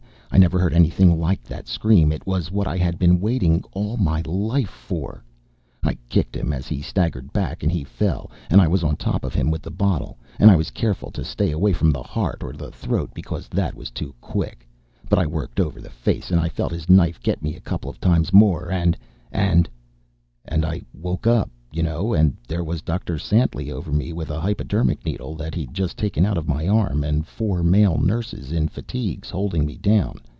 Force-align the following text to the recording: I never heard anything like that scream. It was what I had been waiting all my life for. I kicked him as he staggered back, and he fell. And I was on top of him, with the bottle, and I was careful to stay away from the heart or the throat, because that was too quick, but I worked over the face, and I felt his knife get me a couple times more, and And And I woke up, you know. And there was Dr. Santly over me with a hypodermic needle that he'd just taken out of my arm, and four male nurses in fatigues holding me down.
I 0.33 0.37
never 0.37 0.59
heard 0.59 0.73
anything 0.73 1.19
like 1.19 1.43
that 1.43 1.67
scream. 1.67 2.13
It 2.13 2.25
was 2.25 2.49
what 2.51 2.65
I 2.65 2.77
had 2.77 2.97
been 2.97 3.19
waiting 3.19 3.65
all 3.73 3.97
my 3.97 4.21
life 4.25 4.69
for. 4.69 5.25
I 5.83 5.97
kicked 6.07 6.37
him 6.37 6.53
as 6.53 6.69
he 6.69 6.81
staggered 6.81 7.33
back, 7.33 7.63
and 7.63 7.71
he 7.71 7.83
fell. 7.83 8.31
And 8.49 8.61
I 8.61 8.67
was 8.69 8.81
on 8.81 8.95
top 8.95 9.25
of 9.25 9.33
him, 9.33 9.51
with 9.51 9.61
the 9.61 9.69
bottle, 9.69 10.17
and 10.39 10.49
I 10.49 10.55
was 10.55 10.71
careful 10.71 11.11
to 11.11 11.25
stay 11.25 11.51
away 11.51 11.73
from 11.73 11.91
the 11.91 12.01
heart 12.01 12.43
or 12.43 12.53
the 12.53 12.71
throat, 12.71 13.11
because 13.13 13.49
that 13.49 13.75
was 13.75 13.91
too 13.91 14.15
quick, 14.21 14.65
but 15.09 15.19
I 15.19 15.27
worked 15.27 15.59
over 15.59 15.81
the 15.81 15.89
face, 15.89 16.31
and 16.31 16.39
I 16.39 16.47
felt 16.47 16.71
his 16.71 16.89
knife 16.89 17.21
get 17.21 17.43
me 17.43 17.57
a 17.57 17.59
couple 17.59 17.91
times 17.91 18.31
more, 18.31 18.71
and 18.71 18.95
And 19.33 19.67
And 20.45 20.63
I 20.63 20.81
woke 20.93 21.27
up, 21.27 21.51
you 21.73 21.83
know. 21.83 22.13
And 22.13 22.35
there 22.47 22.65
was 22.65 22.81
Dr. 22.81 23.17
Santly 23.17 23.71
over 23.71 23.93
me 23.93 24.11
with 24.11 24.29
a 24.29 24.41
hypodermic 24.41 25.05
needle 25.05 25.35
that 25.35 25.55
he'd 25.55 25.73
just 25.73 25.95
taken 25.97 26.25
out 26.25 26.37
of 26.37 26.47
my 26.49 26.67
arm, 26.67 27.03
and 27.05 27.25
four 27.25 27.63
male 27.63 27.97
nurses 27.97 28.51
in 28.51 28.67
fatigues 28.67 29.29
holding 29.29 29.65
me 29.65 29.77
down. 29.77 30.17